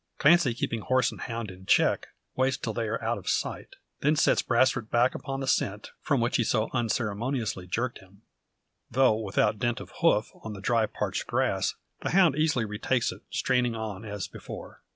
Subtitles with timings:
[0.17, 3.75] Clancy keeping horse and hound in check, waits till they are out of sight.
[3.99, 8.23] Then sets Brasfort back upon the scent, from which he so unceremoniously jerked him.
[8.89, 13.21] Though without dent of hoof on the dry parched grass, the hound easily retakes it,
[13.29, 14.81] straining on as before.